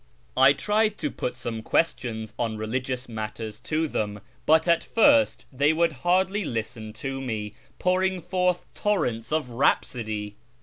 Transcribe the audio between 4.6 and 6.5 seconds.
at first they would hardly